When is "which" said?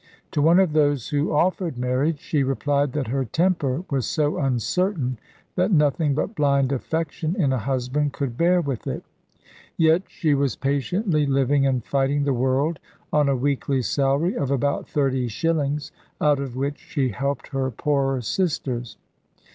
16.55-16.79